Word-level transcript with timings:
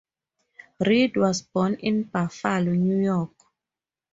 Read 0.79 1.15
was 1.15 1.43
born 1.43 1.75
in 1.75 2.05
Buffalo, 2.05 2.71
New 2.73 3.03
York. 3.03 3.35